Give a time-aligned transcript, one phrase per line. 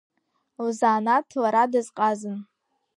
[0.65, 2.39] Лзаанаҭ лара дазҟазан.